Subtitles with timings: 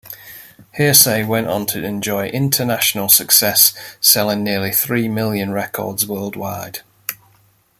[0.79, 6.79] Hear'say went on to enjoy international success, selling nearly three million records worldwide.